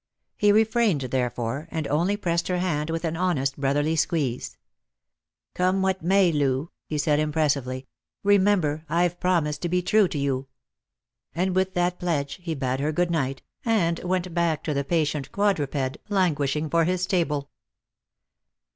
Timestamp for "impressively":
7.19-7.85